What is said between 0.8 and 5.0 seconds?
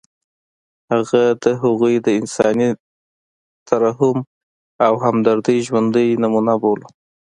هغه د هغوی د انساني ترحم او